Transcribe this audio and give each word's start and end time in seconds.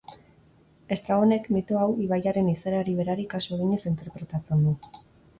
Estrabonek, 0.93 1.43
mito 1.57 1.75
hau, 1.81 1.89
ibaiaren 2.05 2.49
izaerari 2.53 2.95
berari 3.01 3.25
kasu 3.35 3.53
eginez 3.59 3.79
interpretatzen 3.91 4.65
du. 4.69 4.73